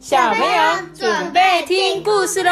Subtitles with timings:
[0.00, 2.50] 小朋友准备听故事喽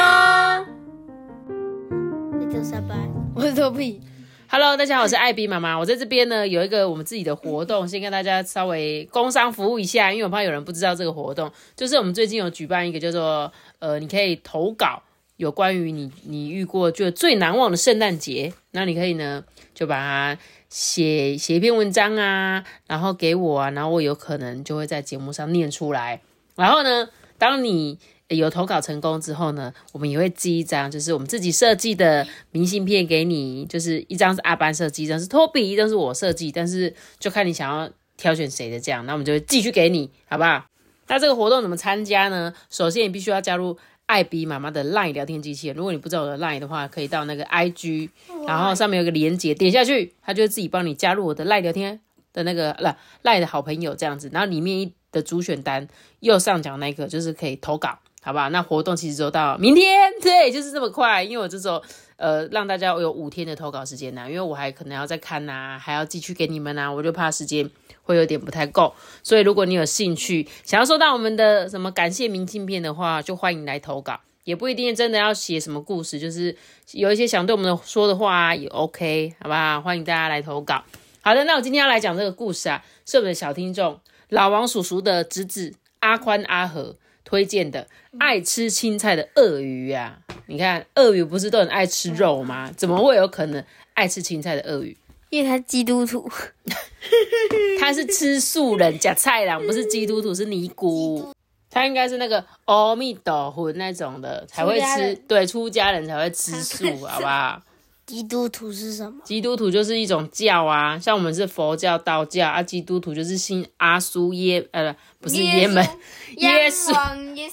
[2.38, 2.98] 那就上班，
[3.34, 4.02] 我是头皮。
[4.50, 5.78] ！Hello，大家好，我是艾比妈妈。
[5.78, 15.02] 我在这边呢有一个我们自己的活动，先跟大家稍微工商服务一下，因为我怕有人不知道这个活动，就是我们最近有举办一个叫做呃，你可以投稿
[15.38, 19.42] 有关于你你遇过就最难忘的圣诞节，那你可以呢
[19.74, 26.20] 就把它写写一篇文章啊，然后给我啊，然后我有可能就会在节目上念出来。
[26.54, 40.66] 然后呢，当你有投稿成功之后呢，我们也会寄一张，就是我们自己设计的明信片给你，就是一张是阿班设计，一张是托比，一张是我设计，但是就看你想要挑选谁的这样，那我们就会继续给你，好不好？
[41.06, 42.52] 那这个活动怎么参加呢？
[42.68, 45.76] 首先你必须要加入艾比妈妈的 LINE 聊天机器人。
[45.76, 48.10] 如果你不知道我的 LINE 的话，可以到那个 IG，
[48.46, 51.98] 然后上面有个连接，点下去，它就会自己帮你加入我的 LINE 聊天
[52.34, 52.84] 的那个不
[53.26, 54.28] LINE 的好朋友这样子。
[54.32, 55.86] 然后里面一的主选单
[56.20, 58.48] 右上角那个就是可以投稿，好不好？
[58.50, 61.22] 那活动其实就到明天，对，就是这么快。
[61.22, 61.82] 因为我这时候
[62.16, 67.68] 呃让大家有五天的投稿时间呐、因为我还可能要再看呐、还要寄去给你们呐、我就怕时间
[68.02, 68.94] 会有点不太够。
[69.22, 74.20] 所以如果你有兴趣想要收到我们的什么感谢明信片的话，就欢迎来投稿。
[74.44, 76.56] 也不一定真的要写什么故事，就是
[76.92, 79.78] 有一些想对我们的说的话、啊、也 OK，好不好？
[79.82, 80.82] 欢迎大家来投稿。
[81.20, 87.86] 好的，那我今天要来讲这个故事啊，是我们的小听众老王叔叔的侄子阿宽阿和推荐的
[88.18, 90.18] 爱吃青菜的鳄鱼啊。
[90.46, 92.70] 你看，鳄鱼不是都很爱吃肉吗？
[92.76, 93.62] 怎么会有可能
[93.94, 94.96] 爱吃青菜的鳄鱼？
[95.30, 96.26] 因为他基督徒，
[97.78, 101.34] 他是吃素人，假菜郎，不是基督徒，是尼姑。
[101.70, 107.60] 他应该是那个阿弥陀佛那种的才会吃对，出家人才会吃素，好不好？
[108.08, 109.20] 基督徒是什么？
[109.22, 115.86] 基督徒就是一种教啊，像我们是佛教、道教啊，基督徒就是信阿苏耶，呃，不是耶门，
[116.38, 117.52] 耶稣耶稣。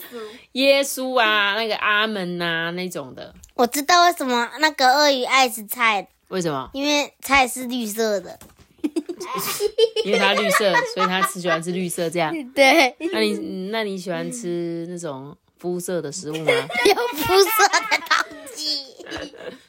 [0.53, 3.35] 耶稣啊，那个阿门呐、那种的。
[3.55, 6.69] 我知道为什么那个鳄鱼爱吃菜，为什么？
[6.71, 8.39] 因为菜是绿色的。
[10.05, 12.31] 因为它绿色，所以它吃喜欢吃绿色这样。
[12.55, 13.33] 对，那你
[13.71, 16.51] 那你喜欢吃那种肤色的食物吗？
[16.85, 18.93] 有肤色的东西。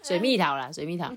[0.03, 1.07] 水蜜桃啦，水蜜桃。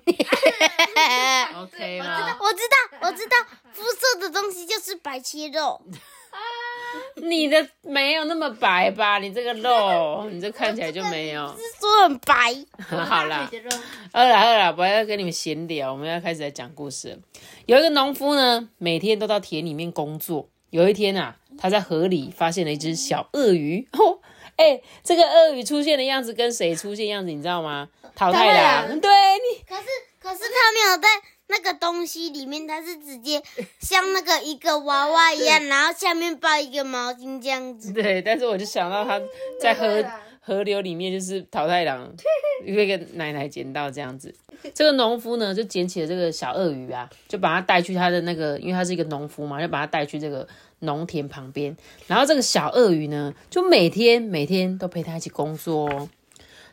[1.62, 2.38] OK 吗？
[2.40, 3.36] 我知道，我知道，
[3.74, 5.82] 肤色的东西就是白切肉。
[7.22, 9.18] 你的没有那么白吧？
[9.18, 11.46] 你这个肉，你这看起来就没有。
[11.58, 12.56] 是说很白。
[13.06, 13.52] 好啦，
[14.14, 17.20] 饿了饿了，不要跟你们闲聊，我们要开始来讲故事。
[17.66, 20.48] 有一个农夫呢，每天都到田里面工作。
[20.70, 23.88] 有一天啊，他在河里发现了一只小鳄鱼。
[23.94, 24.19] 哦，
[24.60, 27.88] 哎、这个鳄鱼出现的样子跟谁出现样子，你知道吗？
[28.14, 28.90] 桃太桃太郎。
[28.90, 29.88] 郎对你，可是，
[30.20, 31.08] 可是他没有在
[31.48, 33.42] 那个东西里面，他是直接
[33.80, 37.94] 像那个一个娃娃一样，然后下面包一个毛巾这样子。
[37.94, 39.22] 对，但是我就想到他
[39.62, 40.04] 在河
[40.40, 42.12] 河流里面就是淘太郎，
[42.66, 44.34] 被一个奶奶捡到这样子。
[44.74, 50.46] 这个农夫呢，就捡起了这个小鳄鱼啊，就把它带去他的那个，因为他是一个农夫嘛，就把它带去这个
[50.80, 51.76] 农田旁边。
[52.08, 56.10] 然后这个小鳄鱼呢，就每天每天都陪他一起工作哦。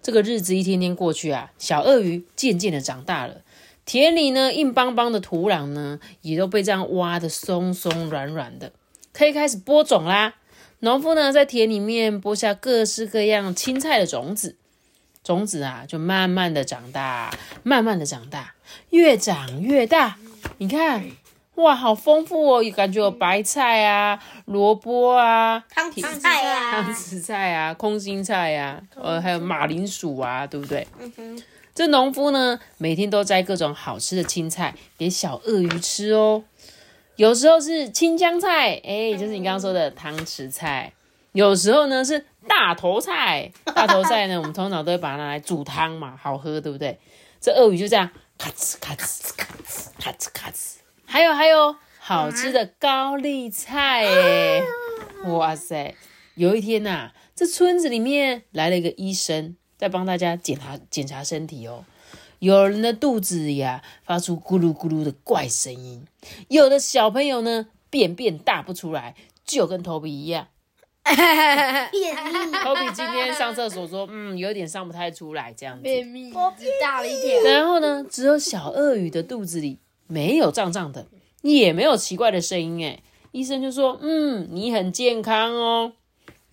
[0.02, 3.42] 这个日子一天天过去啊，小鳄鱼渐渐的长大了。
[3.84, 8.72] 田里呢，硬邦邦的土壤呢，也都被这样挖的松松软软的，
[9.12, 10.34] 可以开始播种啦。
[10.86, 14.54] 农夫呢，在田里面播下各式各样青菜的种子，
[15.24, 18.54] 种子啊，就慢慢的长大，慢慢的长大，
[18.90, 20.16] 越长越大。
[20.58, 21.04] 你看，
[21.56, 22.62] 哇，好丰富哦！
[22.70, 30.86] 感觉有白菜啊、萝卜啊、汤匙菜汤啊，匙菜啊、空心菜啊，呃，还有马铃薯啊，对不对？
[31.00, 31.42] 嗯哼，
[31.74, 36.44] 这农夫呢，每天都摘各种好吃的青菜给小鳄鱼吃哦。
[37.16, 40.92] 有时候是青江菜，哎，就是你刚刚说的汤匙菜。
[41.32, 46.98] 有时候呢是大头菜，大头菜呢，我们通常都会把它拿来煮汤嘛， 好喝，对不对？
[47.40, 50.76] 这鳄鱼就这样咔哧咔哧咔哧咔哧咔哧。
[51.04, 54.62] 还有还有，好吃的高丽菜，哎，
[55.26, 55.94] 哇塞！
[56.34, 61.84] 有一天呐、这村子里面来了一个医生，在帮大家检查检查身体哦。
[62.38, 66.04] 有人的肚子呀发出咕噜咕噜的怪声音，
[66.48, 70.48] 有的小朋友呢便便大不出来，就跟头皮一样。
[71.06, 75.84] 便秘，头皮今天上厕所说，嗯，有点上不太出来这样子。
[76.04, 77.44] 秘，只大了一点。
[77.44, 79.78] 然后呢，只有小鳄鱼的肚子里
[80.08, 81.06] 没有胀胀的，
[81.42, 82.84] 也没有奇怪的声音。
[82.84, 83.00] 哎，
[83.30, 85.92] 医生就说，嗯，你很健康哦。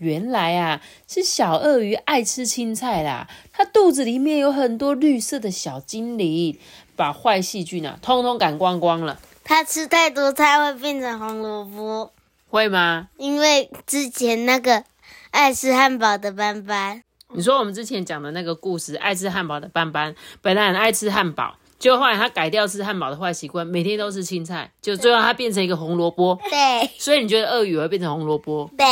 [0.04, 6.60] 原来啊，是小鳄鱼爱吃青菜啦，它肚子里面有很多绿色的小精灵，
[6.98, 12.12] 把坏细菌啊，通通赶光光了，它吃太多菜会变成红萝卜，
[12.50, 13.08] 会吗？
[13.18, 14.84] 因为之前那个
[15.32, 17.02] 爱吃汉堡的斑斑。
[17.36, 26.40] 你说我们之前讲的那个故事，爱吃汉堡的斑斑，本来很爱吃汉堡，结果后来他改掉吃汉堡的坏习惯，每天都吃青菜，就最后他变成一个红萝卜。
[26.50, 28.72] 对所以你觉得鳄鱼会变成红萝卜？
[28.78, 28.86] 对，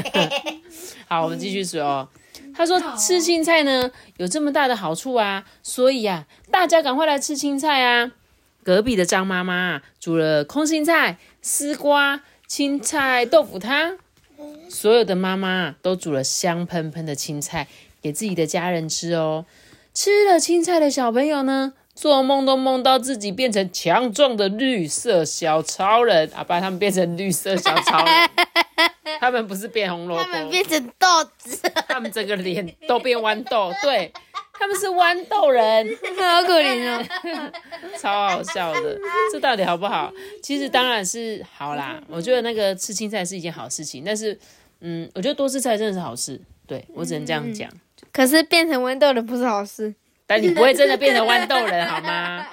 [1.06, 2.08] 好，我们继续说哦。
[2.54, 8.12] 他说吃青菜呢有这么大的好处啊，所以呀、大家赶快来吃青菜啊！
[8.64, 13.98] 隔壁的张妈妈啊煮了空心菜、丝瓜、青菜豆腐汤，
[14.70, 17.68] 所有的妈妈啊都煮了香喷喷的青菜
[18.00, 19.44] 给自己的家人吃哦。
[19.92, 28.30] 吃了青菜的小朋友呢，做梦都梦到自己变成强壮的绿色小超人，啊，把他们变成绿色小超人，
[29.18, 34.12] 他们不是变红萝卜，他们变成豆子，他们整个脸都变豌豆，对，
[34.52, 35.84] 他们是豌豆人，
[36.16, 37.04] 好可怜哦。
[37.98, 38.96] 超好笑的。
[39.32, 40.12] 这到底好不好？
[40.40, 44.38] 其实当然是好啦，我觉得那个吃青菜是一件好事情，但是，
[44.82, 47.68] 嗯，我觉得多吃菜真的是好事，对我只能这样讲。
[48.12, 49.92] 可是变成豌豆的不是好事。
[50.28, 52.46] 但你不会真的变成豌豆人 好吗？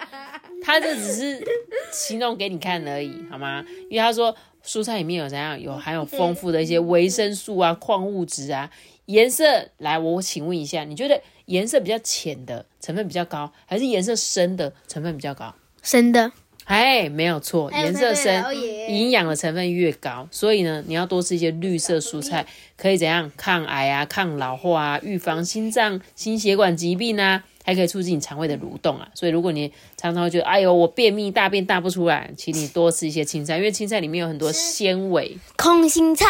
[0.63, 1.45] 他这只是
[1.91, 3.63] 形容给你看而已，好吗？
[3.89, 4.35] 因为他说
[4.65, 8.71] 蔬菜里面有怎样有含有丰富的一些维生素啊、矿物质啊，
[9.05, 15.53] 颜色来，我请问一下，你觉得颜色比较浅的成分比较高，还是颜色深的成分比较高？
[15.83, 16.31] 深的，
[16.63, 18.43] 哎，没有错，颜色深
[18.89, 29.09] 营养的成分越高，所以呢，你要多吃一些绿色蔬菜，可以怎样抗癌啊、抗老化啊、预防心脏、心血管疾病啊，还可以促进你肠胃的蠕动啊。
[29.13, 35.37] 所以如果你常常会觉得，哎呦，我便秘大便大不出来，请你多吃一些青菜，因为青菜里面有很多纤维。
[35.57, 36.25] 空心菜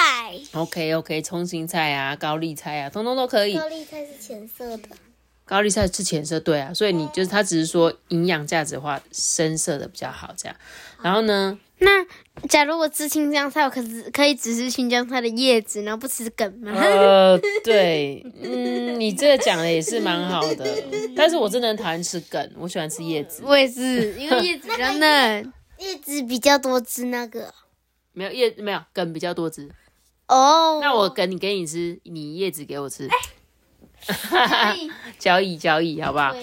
[0.54, 3.54] ，OK OK，空心菜啊、高丽菜啊，通通都可以。
[3.56, 4.90] 高丽菜是浅色的，
[5.46, 10.56] 高丽菜吃浅色，对啊，所以你就是它只是说营养价值的话，深色的比较好这样。
[11.02, 11.90] 然后呢，那
[12.50, 16.72] 假如我吃青江菜，我可是可以只吃青江菜的叶子，然后不吃梗吗？
[16.74, 20.84] 呃，对，嗯，你这个讲的也是蛮好的，
[21.16, 25.54] 但是我真的很讨厌吃梗，我喜欢吃叶子，我也是，因为叶子比较嫩。
[25.78, 27.54] 叶子比较多汁那个。
[28.14, 29.70] 没有叶没有梗比较多汁。
[30.30, 33.10] 哦，那我梗你给你吃，你叶子给我吃，
[35.18, 36.36] 交易交易，好不好？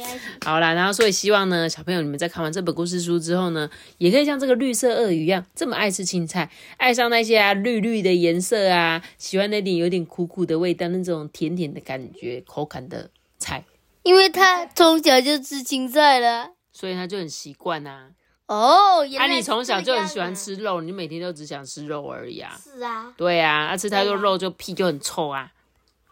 [0.44, 3.68] 好啦，然后所以希望呢，小朋友你们在看完这本故事书之后呢，
[3.98, 13.64] 也可以像这个绿色鳄鱼一样，这么爱吃青菜，爱上那些啊绿绿的颜色啊， 喜欢那点有点苦苦的味道，那种甜甜的感觉口感的菜，
[14.02, 16.50] 因为他从小就吃青菜了。
[16.72, 18.08] 所以他就很习惯啊。
[18.46, 22.58] 哦，原啊，来你从小就很喜欢吃肉，你每天都只想吃肉而已啊。
[22.62, 25.52] 是啊，对啊，啊吃太多肉就屁就很臭啊。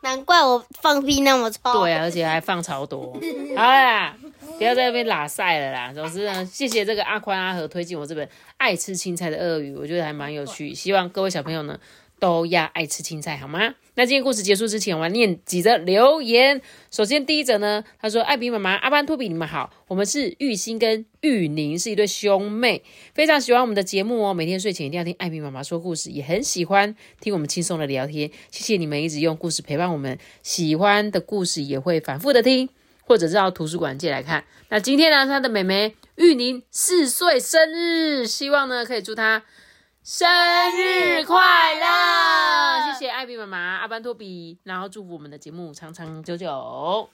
[0.02, 1.80] 难怪我放屁那么臭。
[1.80, 3.12] 对啊，而且还放超多。
[3.56, 4.16] 好啦，
[4.58, 5.92] 不要在那边拉晒了啦。
[5.92, 8.26] 总之呢，谢谢这个阿宽阿和推荐我这本
[8.56, 10.74] 《爱吃青菜的鳄鱼》，我觉得还蛮有趣。
[10.74, 11.78] 希望各位小朋友呢
[12.20, 13.74] 都要爱吃青菜，好吗？
[13.94, 16.62] 那今天故事结束之前，我要念几则留言。
[16.90, 22.82] 首先第一则呢，他说：“艾比妈妈、阿班托比，你们好，我们是玉兴跟玉宁，是一对兄妹，
[23.12, 24.32] 非常喜欢我们的节目哦。
[24.32, 28.30] 每天睡前一定要听艾比妈妈说故事，也很喜欢听我们轻松的聊天。
[28.50, 32.68] 谢谢你们一直用故事陪伴我们，喜欢的故事也会反复的听，
[33.04, 34.44] 或者是到图书馆借来看。
[34.68, 39.42] 那今天呢，他的妹妹玉宁四岁生日，希望呢可以祝她
[40.02, 40.26] 生
[40.74, 41.36] 日快
[41.74, 42.90] 乐！
[42.90, 47.10] 谢谢艾比妈妈、阿班托比，然后祝福我们的节目长长久久。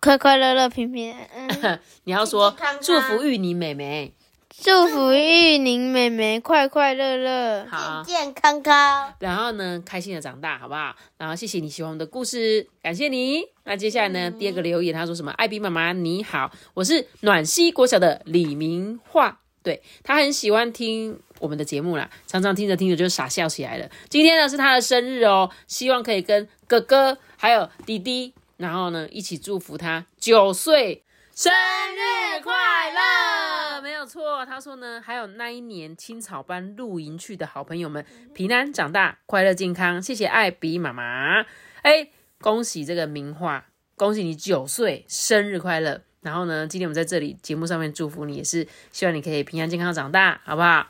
[0.00, 1.24] 快快乐乐、平平安
[1.62, 1.80] 安。
[2.04, 4.12] 你要说祝福玉宁妹妹，
[4.48, 7.68] 祝福玉宁妹妹快快乐乐。
[8.04, 9.14] 健健康康。
[9.20, 10.96] 然后呢，开心的长大，好不好？
[11.16, 13.44] 然后谢谢你喜欢我们的故事，感谢你。
[13.62, 15.30] 那接下来呢，第二个留言，他说什么？
[15.32, 23.90] 艾比妈妈你好，我是暖西国小的李明化，对他很喜欢听我们的节目啦，常常听着听着就傻笑起来了。
[24.08, 32.52] 今天呢是他的生日哦，希望可以跟哥哥还有弟弟，然后呢一起祝福他九岁生日快
[32.90, 34.44] 乐，没有错。
[34.44, 40.02] 他说呢，还有那一年青草班露营去的好朋友们平安长大，快乐健康。
[40.02, 41.40] 谢谢艾比妈妈，
[41.82, 42.08] 哎，
[42.40, 46.02] 恭喜这个名画，恭喜你九岁生日快乐。
[46.22, 50.86] 然后呢，今天我们在这里节目上面祝福你，也是希望你可以平安健康长大，好不好？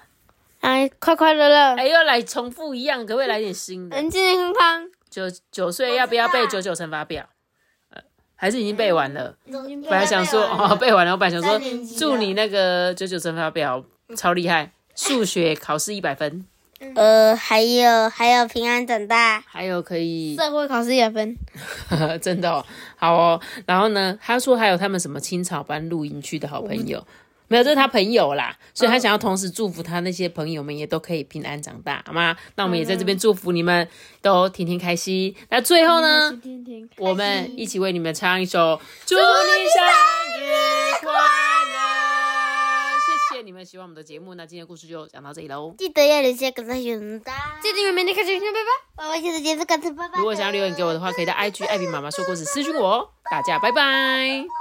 [0.60, 3.96] 哎，快快乐乐，哎，又来重复一样，可不可以来点新的？
[3.96, 4.90] 人健健康康。
[5.08, 7.28] 九九岁要不要背九九乘法表？
[7.90, 8.02] 呃，
[8.37, 9.37] 还是已经背完了？
[9.46, 11.12] 本来想说哦， 背完了。
[11.12, 11.60] 我本来想说
[11.99, 13.84] 祝你那个九九乘法表
[14.16, 16.44] 超厉害，数学考试一百分，
[16.94, 21.37] 呃，还有还有平安长大，还有可以社会考试也分，
[22.22, 22.64] 真的哦，
[22.96, 23.40] 好哦。
[23.66, 27.06] 然后呢，他说还有他们什么青草班露营区的好朋友，
[27.49, 32.34] 没有，这是他朋友啦，所以他想要同时祝福他那些朋友们也都可以平安长大，好吗？
[32.56, 33.87] 那我们也在这边祝福你们
[34.22, 35.34] 都天天开心。
[35.50, 40.54] 那最后呢，天天我们一起为你们唱一首《祝你生日
[41.02, 41.18] 快乐》。
[43.50, 45.75] 谢谢你们喜欢我们的节目，那今天的故事就讲到这里喽。
[45.76, 47.35] 记得要留下个赞选单。
[47.61, 49.04] 记得你们明天开始拜拜。
[49.04, 50.19] 我们现在结束，感谢拜拜。
[50.19, 53.09] 如果想要留言给我的话，可以在 IG 艾比妈妈说故事私信我哦。
[53.28, 54.59] 大家拜拜。